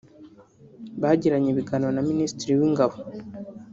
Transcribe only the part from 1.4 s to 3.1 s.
ibiganiro na Minisitiri w’Ingabo